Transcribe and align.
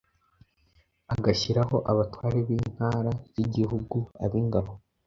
agashyiraho 1.13 1.77
abatware 1.91 2.37
b’intara 2.47 3.11
z’igihugu 3.33 3.97
ab’ingabo, 4.25 4.71